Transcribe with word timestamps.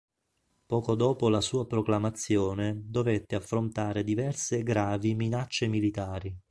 Poco 0.65 0.95
dopo 0.95 1.29
la 1.29 1.41
sua 1.41 1.67
proclamazione 1.67 2.75
dovette 2.85 3.35
affrontare 3.35 4.03
diverse 4.03 4.57
e 4.57 4.63
gravi 4.63 5.13
minacce 5.13 5.67
militari. 5.67 6.35